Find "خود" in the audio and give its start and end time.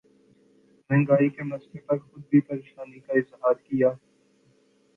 1.99-2.23